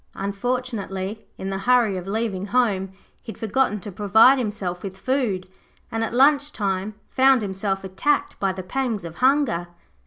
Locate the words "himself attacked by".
7.43-8.51